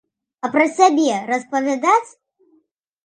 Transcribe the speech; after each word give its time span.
А 0.47 0.49
пра 0.53 0.65
сябе 0.77 1.13
распавядаць? 1.31 2.11